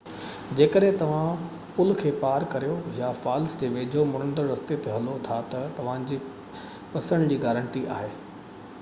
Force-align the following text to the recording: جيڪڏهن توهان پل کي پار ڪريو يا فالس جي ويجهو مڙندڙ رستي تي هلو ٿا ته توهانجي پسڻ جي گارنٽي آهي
جيڪڏهن 0.59 0.95
توهان 0.99 1.43
پل 1.75 1.91
کي 1.99 2.13
پار 2.23 2.45
ڪريو 2.53 2.77
يا 3.01 3.09
فالس 3.25 3.53
جي 3.63 3.69
ويجهو 3.75 4.05
مڙندڙ 4.13 4.45
رستي 4.47 4.77
تي 4.87 4.95
هلو 4.95 5.17
ٿا 5.29 5.37
ته 5.53 5.67
توهانجي 5.81 6.17
پسڻ 6.95 7.29
جي 7.33 7.41
گارنٽي 7.45 7.85
آهي 7.99 8.09